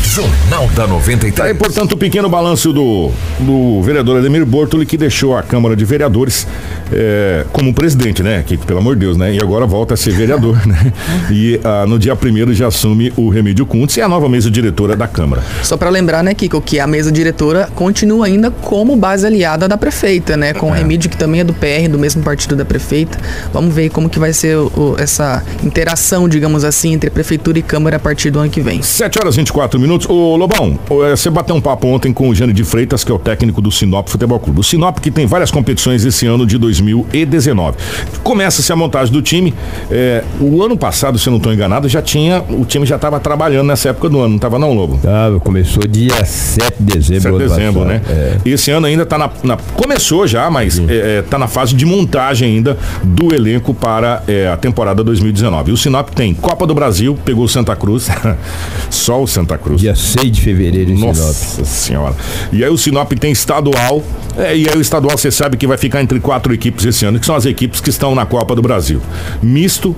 [0.05, 1.51] Jornal da 93.
[1.51, 5.85] É, portanto, o pequeno balanço do, do vereador Ademir Bortoli, que deixou a Câmara de
[5.85, 6.47] Vereadores
[6.93, 8.43] é, como presidente, né?
[8.47, 9.35] Que, pelo amor de Deus, né?
[9.35, 10.93] E agora volta a ser vereador, né?
[11.31, 14.97] E ah, no dia primeiro já assume o Remídio Kuntz e a nova mesa diretora
[14.97, 15.43] da Câmara.
[15.63, 19.77] Só para lembrar, né, Kiko, que a mesa diretora continua ainda como base aliada da
[19.77, 20.53] prefeita, né?
[20.55, 20.71] Com é.
[20.71, 23.19] o Remídio, que também é do PR, do mesmo partido da prefeita.
[23.53, 27.97] Vamos ver como que vai ser o, essa interação, digamos assim, entre prefeitura e Câmara
[27.97, 28.83] a partir do ano que vem.
[28.83, 30.09] 7 horas e 24 minutos.
[30.09, 33.15] Ô, Lobão, é, você bateu um papo ontem com o Jane de Freitas, que é
[33.15, 34.61] o técnico do Sinop Futebol Clube.
[34.61, 37.77] O Sinop que tem várias competições esse ano de 2019.
[38.23, 39.55] Começa-se a montagem do time.
[39.91, 42.43] É, o ano passado, se eu não estou enganado, já tinha.
[42.49, 44.99] O time já estava trabalhando nessa época do ano, não estava não, Lobo?
[45.03, 47.23] Tava, começou dia 7 de dezembro.
[47.23, 48.01] 7 de dezembro, né?
[48.09, 48.37] É.
[48.45, 51.75] Esse ano ainda está na, na, Começou já, mas está é, é tá na fase
[51.75, 55.73] de montagem ainda do elenco para é, a temporada 2019.
[55.73, 58.09] O Sinop tem Copa do Brasil, pegou o Santa Cruz.
[58.91, 59.81] Só o Santa Cruz.
[59.81, 61.59] Dia 6 de fevereiro em Nossa Sinop.
[61.59, 62.15] Nossa senhora.
[62.53, 64.03] E aí o Sinop tem estadual,
[64.37, 67.19] é, e aí o estadual você sabe que vai ficar entre quatro equipes esse ano,
[67.19, 69.01] que são as equipes que estão na Copa do Brasil.
[69.43, 69.95] Misto,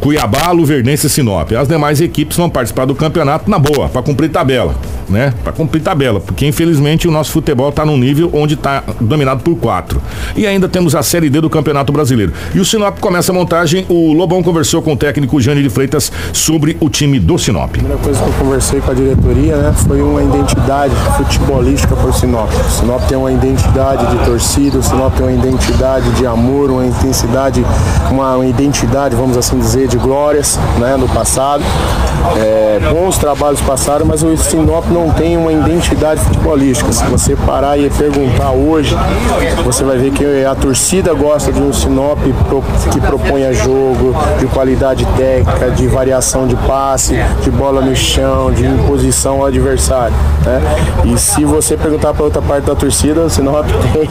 [0.00, 1.52] Cuiabá, Luverdense e Sinop.
[1.52, 4.74] As demais equipes vão participar do campeonato na boa, para cumprir tabela,
[5.08, 5.32] né?
[5.42, 9.56] Para cumprir tabela, porque infelizmente o nosso futebol está num nível onde está dominado por
[9.56, 10.00] quatro.
[10.36, 12.32] E ainda temos a Série D do Campeonato Brasileiro.
[12.54, 13.86] E o Sinop começa a montagem.
[13.88, 17.64] O Lobão conversou com o técnico Jane de Freitas sobre o time do Sinop.
[17.64, 22.08] A primeira coisa que eu conversei com a diretoria, né, foi uma identidade futebolística para
[22.08, 22.50] o Sinop.
[22.50, 26.86] O Sinop tem uma identidade de torcida, o Sinop tem uma identidade de amor, uma
[26.86, 27.64] intensidade,
[28.10, 31.62] uma, uma identidade, vamos assim dizer de glórias né, no passado.
[32.36, 36.92] É, bons trabalhos passaram, mas o Sinop não tem uma identidade futebolística.
[36.92, 38.96] Se você parar e perguntar hoje,
[39.64, 42.18] você vai ver que a torcida gosta de um Sinop
[42.92, 48.64] que proponha jogo, de qualidade técnica, de variação de passe, de bola no chão, de
[48.64, 50.14] imposição ao adversário.
[50.44, 50.60] Né?
[51.04, 54.08] E se você perguntar para outra parte da torcida, o Sinop tem.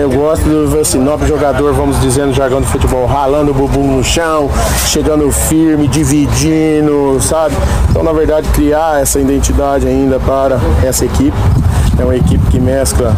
[0.00, 3.54] Eu gosto do ver o Sinop jogador, vamos dizer no jargão do futebol, ralando o
[3.54, 4.48] bumbum no chão,
[4.86, 7.54] chegando firme, dividindo, sabe?
[7.90, 11.36] Então, na verdade, criar essa identidade ainda para essa equipe.
[11.98, 13.14] É uma equipe que mescla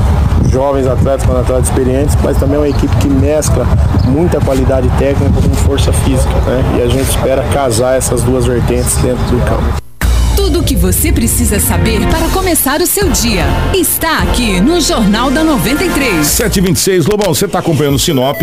[0.51, 3.67] jovens atletas com atletas experientes, mas também é uma equipe que mescla
[4.05, 6.77] muita qualidade técnica com força física, né?
[6.79, 9.88] E a gente espera casar essas duas vertentes dentro do campo.
[10.39, 15.33] Tudo o que você precisa saber para começar o seu dia está aqui no Jornal
[15.33, 16.25] da 93.
[16.25, 18.41] 726, Lobão, você está acompanhando o Sinop.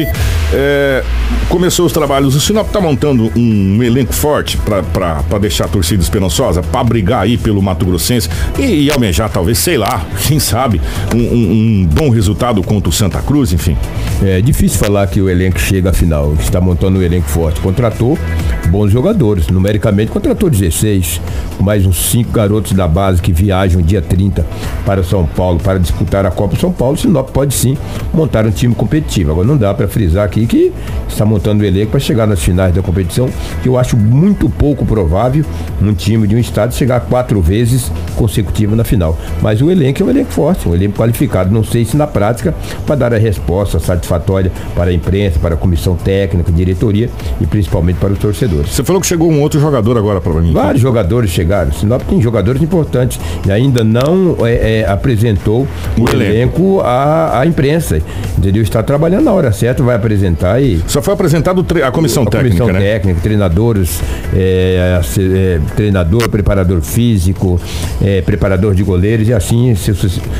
[0.53, 1.03] É,
[1.47, 2.35] começou os trabalhos.
[2.35, 7.37] O Sinop está montando um elenco forte para deixar a torcida esperançosa, para brigar aí
[7.37, 8.29] pelo Mato Grossense
[8.59, 10.81] e, e, almejar, talvez, sei lá, quem sabe,
[11.13, 13.77] um, um, um, bom resultado contra o Santa Cruz, enfim.
[14.21, 16.33] É difícil falar que o elenco chega à final.
[16.39, 17.61] Está montando um elenco forte.
[17.61, 18.19] Contratou
[18.67, 19.47] bons jogadores.
[19.47, 21.21] Numericamente, contratou 16,
[21.61, 24.45] mais uns cinco garotos da base que viajam dia 30
[24.85, 26.97] para São Paulo para disputar a Copa São Paulo.
[26.97, 27.77] Sinop pode sim
[28.13, 29.31] montar um time competitivo.
[29.31, 30.71] Agora não dá para frisar aqui que
[31.07, 33.29] está montando o elenco para chegar nas finais da competição,
[33.61, 35.45] que eu acho muito pouco provável
[35.81, 39.17] um time de um estado chegar quatro vezes consecutivo na final.
[39.41, 41.51] Mas o elenco é um elenco forte, um elenco qualificado.
[41.51, 42.53] Não sei se na prática
[42.85, 47.97] para dar a resposta satisfatória para a imprensa, para a comissão técnica, diretoria e principalmente
[47.97, 48.71] para os torcedores.
[48.71, 50.53] Você falou que chegou um outro jogador agora para mim.
[50.53, 51.71] Vários jogadores chegaram.
[51.75, 57.45] Sinop tem jogadores importantes e ainda não é, é, apresentou o, o elenco, à, à,
[57.45, 58.01] imprensa.
[58.37, 58.63] Entendeu?
[58.63, 60.81] Está trabalhando na hora certa, vai apresentar e.
[60.87, 62.57] Só foi apresentado a comissão a técnica.
[62.57, 62.79] Comissão né?
[62.79, 64.01] técnica, treinadores,
[64.33, 67.59] é, é, treinador, preparador físico,
[68.01, 69.75] é, preparador de goleiros e assim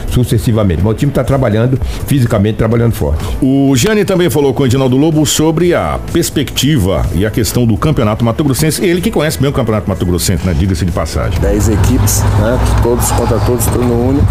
[0.10, 0.82] sucessivamente.
[0.84, 3.24] Mas o time está trabalhando fisicamente, trabalhando forte.
[3.41, 7.78] O Gianni também falou com o Edinaldo Lobo sobre a perspectiva e a questão do
[7.78, 8.84] campeonato Mato Grossense.
[8.84, 10.56] Ele que conhece bem o campeonato Mato Grossense, né?
[10.58, 11.25] Diga-se de passagem.
[11.40, 12.60] Dez equipes, né?
[12.84, 14.26] Todos contra todos, turno único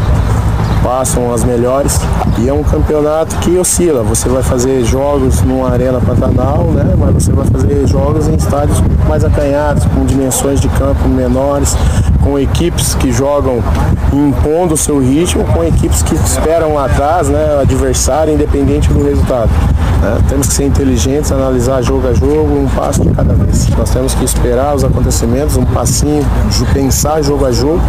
[0.85, 1.99] passam as melhores
[2.39, 4.03] e é um campeonato que oscila.
[4.03, 6.95] Você vai fazer jogos numa arena pantanal, né?
[6.99, 11.75] Mas você vai fazer jogos em estádios mais acanhados, com dimensões de campo menores,
[12.25, 13.63] com equipes que jogam
[14.13, 17.57] impondo o seu ritmo, com equipes que esperam lá atrás, né?
[17.59, 19.51] O adversário, independente do resultado.
[20.01, 20.19] Né?
[20.29, 23.69] Temos que ser inteligentes, analisar jogo a jogo, um passo de cada vez.
[23.71, 26.25] Nós temos que esperar os acontecimentos, um passinho,
[26.73, 27.81] pensar jogo a jogo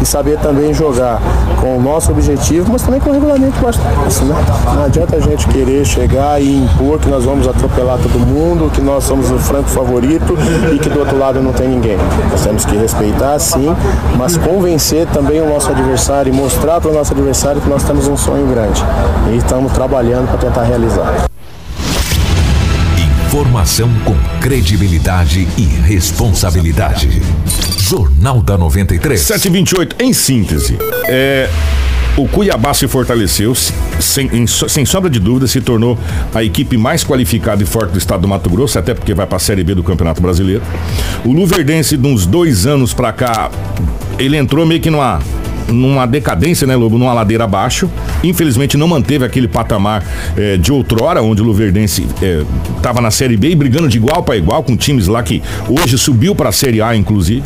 [0.00, 1.20] e saber também jogar
[1.60, 4.34] com o nosso objetivo, mas também com o regulamento baixo assim, né?
[4.74, 8.80] Não adianta a gente querer chegar e impor que nós vamos atropelar todo mundo, que
[8.80, 10.36] nós somos o franco favorito
[10.72, 11.96] e que do outro lado não tem ninguém.
[12.30, 13.67] Nós temos que respeitar sim,
[14.16, 18.06] mas convencer também o nosso adversário e mostrar para o nosso adversário que nós temos
[18.06, 18.82] um sonho grande
[19.32, 21.28] e estamos trabalhando para tentar realizar.
[23.26, 27.22] Informação com credibilidade e responsabilidade.
[27.78, 29.20] Jornal da 93.
[29.20, 30.78] 728, em síntese.
[31.06, 31.48] É,
[32.18, 35.96] o Cuiabá se fortaleceu, sem, em, sem sombra de dúvida, se tornou
[36.34, 39.36] a equipe mais qualificada e forte do estado do Mato Grosso, até porque vai para
[39.36, 40.62] a Série B do Campeonato Brasileiro.
[41.24, 43.50] O Luverdense, de uns dois anos para cá,
[44.18, 45.20] ele entrou meio que numa
[45.72, 46.98] numa decadência, né, Lobo?
[46.98, 47.90] Numa ladeira abaixo.
[48.22, 50.04] Infelizmente não manteve aquele patamar
[50.36, 52.06] é, de outrora, onde o Luverdense
[52.76, 55.42] estava é, na Série B e brigando de igual para igual com times lá que
[55.68, 57.42] hoje subiu para a Série A, inclusive,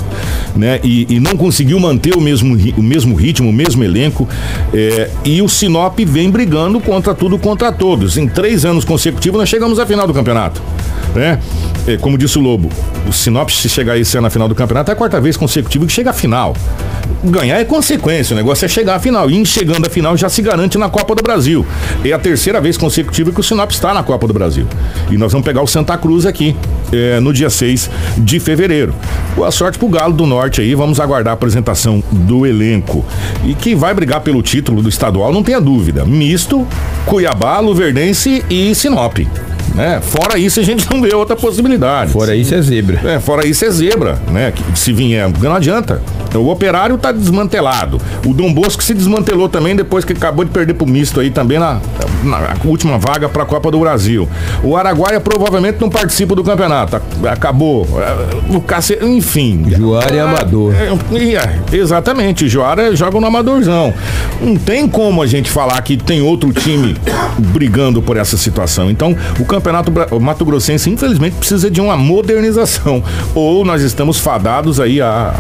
[0.57, 0.81] né?
[0.83, 4.29] E, e, não conseguiu manter o mesmo, o mesmo ritmo, o mesmo elenco.
[4.73, 8.17] É, e o Sinop vem brigando contra tudo, contra todos.
[8.17, 10.63] Em três anos consecutivos, nós chegamos à final do campeonato.
[11.15, 11.39] Né?
[11.87, 12.71] É, como disse o Lobo,
[13.07, 15.85] o Sinop, se chegar esse ano na final do campeonato, é a quarta vez consecutiva
[15.85, 16.55] que chega à final.
[17.25, 19.31] Ganhar é consequência, o negócio é chegar à final.
[19.31, 21.65] E chegando à final já se garante na Copa do Brasil.
[22.05, 24.67] É a terceira vez consecutiva que o Sinop está na Copa do Brasil.
[25.09, 26.57] E nós vamos pegar o Santa Cruz aqui
[26.93, 28.93] é, no dia 6 de fevereiro.
[29.37, 33.05] Boa sorte pro Galo do Norte aí, vamos aguardar a apresentação do elenco.
[33.45, 36.05] E quem vai brigar pelo título do estadual, não tenha dúvida.
[36.05, 36.67] Misto,
[37.07, 39.19] Cuiabá, Luverdense e Sinop.
[39.75, 40.01] Né?
[40.03, 42.13] Fora isso, a gente não vê outra possibilidade.
[42.13, 43.01] Fora isso é zebra.
[43.11, 44.53] É, fora isso é zebra, né?
[44.75, 46.03] Se vier, não adianta.
[46.35, 48.01] O operário está desmantelado.
[48.25, 51.59] O Dom Bosco se desmantelou também depois que acabou de perder pro misto aí também
[51.59, 51.81] na,
[52.23, 54.29] na última vaga para a Copa do Brasil.
[54.63, 57.01] O Araguaia provavelmente não participa do campeonato.
[57.31, 57.87] Acabou.
[58.49, 58.99] O Cace...
[59.03, 59.67] Enfim.
[59.77, 60.75] Joara é amador.
[60.75, 60.89] É,
[61.35, 62.49] é, exatamente.
[62.49, 63.93] Joara joga no amadorzão.
[64.41, 66.97] Não tem como a gente falar que tem outro time
[67.39, 68.91] brigando por essa situação.
[68.91, 69.62] Então, o campeonato
[70.21, 73.03] Mato Grossense, infelizmente, precisa de uma modernização.
[73.35, 75.35] Ou nós estamos fadados aí a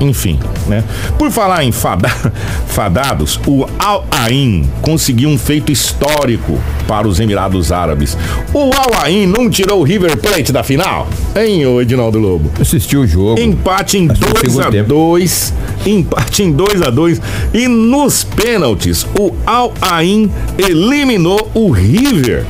[0.00, 0.84] enfim, né?
[1.18, 2.08] Por falar em fada,
[2.66, 8.16] fadados, o Al Ain conseguiu um feito histórico para os Emirados Árabes.
[8.52, 11.08] O Al Ain não tirou o River Plate da final?
[11.34, 12.50] Hein, o Edinaldo Lobo?
[12.60, 13.40] Assistiu o jogo.
[13.40, 15.54] Empate em 2 a 2
[15.86, 17.20] empate em 2 a 2
[17.52, 22.46] e nos pênaltis o Al Ain eliminou o River.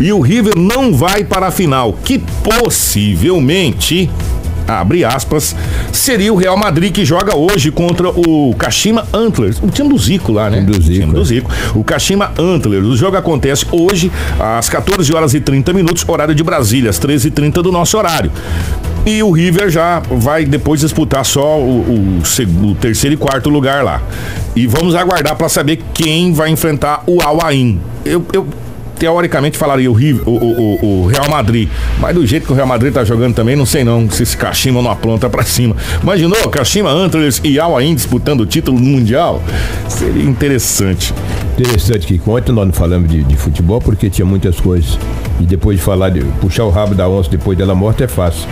[0.00, 4.08] E o River não vai para a final, que possivelmente
[4.66, 5.56] abre aspas,
[5.92, 10.32] seria o Real Madrid que joga hoje contra o Kashima Antlers, o time do Zico
[10.32, 10.60] lá, né?
[10.60, 10.88] Do Zico.
[10.88, 11.24] O time do é.
[11.24, 11.50] Zico.
[11.74, 12.86] O Kashima Antlers.
[12.86, 17.62] O jogo acontece hoje às 14 horas e 30 minutos, horário de Brasília, às 13h30
[17.62, 18.30] do nosso horário.
[19.04, 23.82] E o River já vai depois disputar só o, o, o terceiro e quarto lugar
[23.82, 24.02] lá.
[24.54, 27.80] E vamos aguardar para saber quem vai enfrentar o Al Ain.
[28.04, 28.46] Eu, eu
[29.00, 31.70] teoricamente falaria o, o, o, o, Real Madrid.
[31.98, 34.36] Mas do jeito que o Real Madrid tá jogando também, não sei não se esse
[34.36, 35.74] Kashima não apronta pra cima.
[36.02, 39.42] Imaginou Kashima, Antlers e Al Ain disputando o título mundial?
[39.88, 41.14] Seria interessante.
[41.58, 44.98] Interessante que ontem nós não falamos de, de, futebol porque tinha muitas coisas.
[45.40, 48.46] E depois de falar de puxar o rabo da onça depois dela morta é fácil.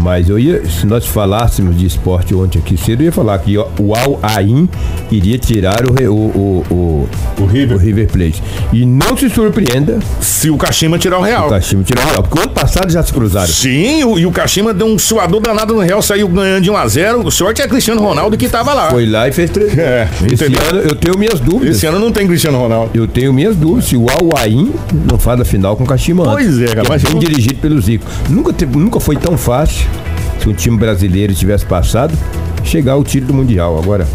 [0.00, 3.56] Mas eu ia, se nós falássemos de esporte ontem aqui cedo, eu ia falar que
[3.56, 4.68] o Al Ain
[5.10, 7.08] iria tirar o, o, o, o,
[7.42, 7.76] o, River.
[7.76, 8.42] o River Plate.
[8.72, 11.46] E não se surpreenda se o Kashima tirar o Real.
[11.46, 12.22] O Kashima tirar o Real.
[12.22, 13.48] Porque o ano passado já se cruzaram.
[13.48, 16.76] Sim, o, e o Kashima deu um suador danado no Real, saiu ganhando de 1
[16.76, 18.90] a 0 Sorte é Cristiano Ronaldo que tava lá.
[18.90, 19.76] Foi lá e fez três.
[19.78, 20.60] É, Esse entendeu?
[20.70, 21.76] ano eu tenho minhas dúvidas.
[21.76, 22.90] Esse ano não tem Cristiano Ronaldo.
[22.94, 24.72] Eu tenho minhas dúvidas se o Al Ain
[25.10, 26.94] não faz a final com o Kashima Pois é, cara.
[26.94, 28.04] É bem dirigido pelo Zico.
[28.28, 32.16] Nunca, teve, nunca foi tão fácil se um time brasileiro tivesse passado,
[32.62, 33.78] chegar ao título do Mundial.
[33.78, 34.06] Agora,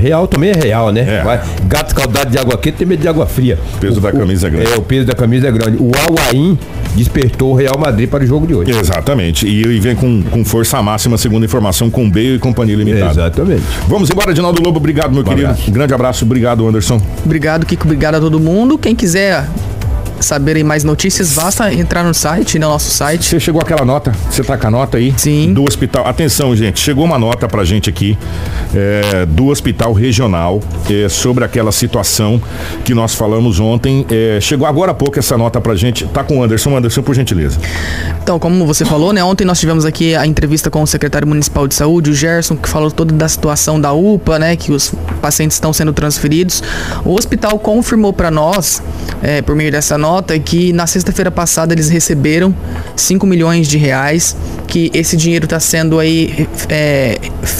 [0.00, 1.18] Real também é real, né?
[1.18, 1.22] É.
[1.22, 3.58] Vai, gato caudado de água quente tem medo de água fria.
[3.76, 4.72] O peso o, da camisa é grande.
[4.72, 5.76] É, o peso da camisa é grande.
[5.76, 6.56] O Al
[6.94, 8.70] despertou o Real Madrid para o jogo de hoje.
[8.70, 9.46] Exatamente.
[9.46, 13.12] E, e vem com, com força máxima, segundo informação, com Bale e companhia limitada.
[13.12, 13.62] Exatamente.
[13.86, 14.78] Vamos embora, Dinaldo Lobo.
[14.78, 15.48] Obrigado, meu um querido.
[15.48, 15.70] Abraço.
[15.70, 16.24] Grande abraço.
[16.24, 17.00] Obrigado, Anderson.
[17.24, 17.84] Obrigado, Kiko.
[17.84, 18.78] Obrigado a todo mundo.
[18.78, 19.46] Quem quiser
[20.20, 23.24] saberem mais notícias, basta entrar no site, no nosso site.
[23.24, 24.12] Você chegou aquela nota?
[24.30, 25.12] Você tá com a nota aí?
[25.16, 25.52] Sim.
[25.52, 26.06] Do hospital.
[26.06, 28.16] Atenção, gente, chegou uma nota pra gente aqui
[28.74, 32.40] é, do hospital regional é, sobre aquela situação
[32.84, 34.06] que nós falamos ontem.
[34.10, 36.04] É, chegou agora há pouco essa nota pra gente.
[36.06, 36.76] Tá com o Anderson.
[36.76, 37.58] Anderson, por gentileza.
[38.22, 39.22] Então, como você falou, né?
[39.24, 42.68] Ontem nós tivemos aqui a entrevista com o secretário municipal de saúde, o Gerson, que
[42.68, 44.56] falou toda da situação da UPA, né?
[44.56, 46.62] Que os pacientes estão sendo transferidos.
[47.04, 48.82] O hospital confirmou para nós,
[49.22, 52.52] é, por meio dessa nota, nota que na sexta-feira passada eles receberam
[52.96, 54.36] 5 milhões de reais,
[54.70, 57.18] que esse dinheiro está sendo aí é,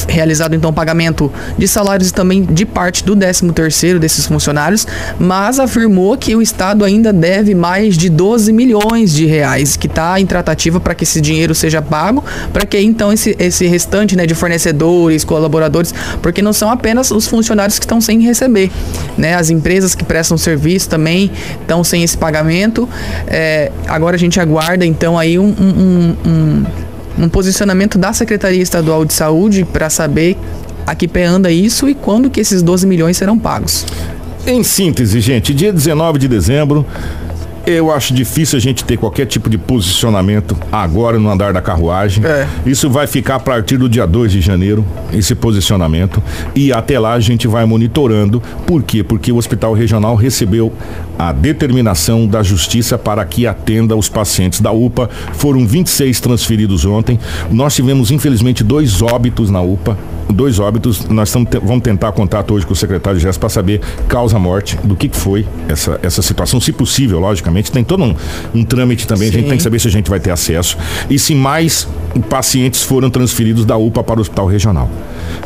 [0.08, 4.86] realizado então pagamento de salários e também de parte do 13 terceiro desses funcionários,
[5.18, 10.20] mas afirmou que o Estado ainda deve mais de 12 milhões de reais, que está
[10.20, 14.24] em tratativa para que esse dinheiro seja pago, para que então esse, esse restante né,
[14.24, 15.92] de fornecedores, colaboradores,
[16.22, 18.70] porque não são apenas os funcionários que estão sem receber,
[19.18, 19.34] né?
[19.34, 21.28] As empresas que prestam serviço também
[21.60, 22.88] estão sem esse pagamento.
[23.26, 26.64] É, agora a gente aguarda então aí um, um, um, um
[27.28, 30.36] posicionamento da Secretaria Estadual de Saúde para saber
[30.86, 33.86] a que pé anda isso e quando que esses 12 milhões serão pagos.
[34.46, 36.86] Em síntese, gente, dia 19 de dezembro,
[37.66, 42.24] eu acho difícil a gente ter qualquer tipo de posicionamento agora no andar da carruagem.
[42.24, 42.46] É.
[42.64, 46.22] Isso vai ficar a partir do dia 2 de janeiro, esse posicionamento.
[46.54, 48.42] E até lá a gente vai monitorando.
[48.66, 49.02] Por quê?
[49.02, 50.72] Porque o Hospital Regional recebeu
[51.18, 55.10] a determinação da Justiça para que atenda os pacientes da UPA.
[55.34, 57.18] Foram 26 transferidos ontem.
[57.50, 59.96] Nós tivemos, infelizmente, dois óbitos na UPA
[60.32, 61.08] dois óbitos.
[61.08, 65.08] Nós tamo, vamos tentar contato hoje com o secretário de para saber causa-morte, do que,
[65.08, 67.70] que foi essa, essa situação, se possível, logicamente.
[67.70, 68.14] Tem todo um,
[68.54, 69.34] um trâmite também, Sim.
[69.34, 70.76] a gente tem que saber se a gente vai ter acesso.
[71.08, 71.88] E se mais
[72.28, 74.90] pacientes foram transferidos da UPA para o hospital regional.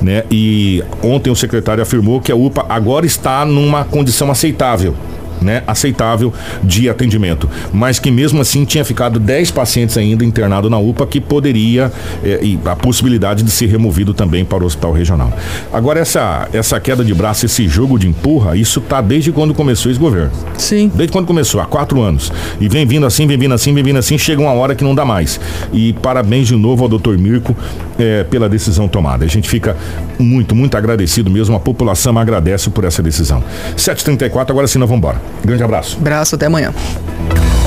[0.01, 0.25] Né?
[0.31, 4.95] E ontem o secretário afirmou que a UPA agora está numa condição aceitável
[5.41, 10.79] né, aceitável de atendimento, mas que mesmo assim tinha ficado 10 pacientes ainda internados na
[10.79, 11.93] UPA que poderia
[12.23, 15.33] é, e a possibilidade de ser removido também para o hospital regional.
[15.73, 19.91] Agora essa essa queda de braço, esse jogo de empurra, isso tá desde quando começou
[19.91, 20.31] esse governo.
[20.57, 20.91] Sim.
[20.95, 22.33] Desde quando começou, há quatro anos.
[22.61, 24.95] E vem vindo assim, vem vindo assim, vem vindo assim, chega uma hora que não
[24.95, 25.41] dá mais.
[25.73, 27.57] E parabéns de novo ao doutor Mirko
[27.99, 29.25] é, pela decisão tomada.
[29.25, 29.77] A gente fica
[30.19, 31.57] muito, muito agradecido mesmo.
[31.57, 33.43] A população agradece por essa decisão.
[33.77, 35.21] 7h34, agora sim nós vamos embora.
[35.45, 35.97] Grande abraço.
[35.99, 36.73] Abraço, até amanhã.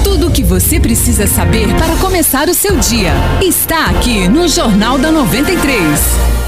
[0.04, 4.98] Tudo o que você precisa saber para começar o seu dia está aqui no Jornal
[4.98, 6.47] da 93.